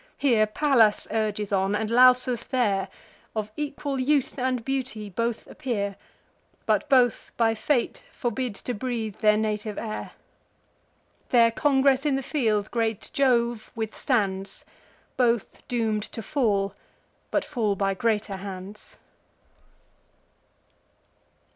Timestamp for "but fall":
17.29-17.75